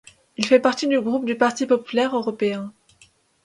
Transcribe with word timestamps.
Il 0.35 0.47
fait 0.47 0.59
partie 0.59 0.87
du 0.87 0.99
groupe 0.99 1.25
du 1.25 1.37
Parti 1.37 1.67
populaire 1.67 2.15
européen. 2.15 2.73